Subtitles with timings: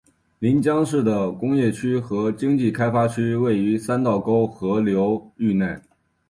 [0.39, 5.79] 临江市的工业区和经济开发区位于三道沟河流域内。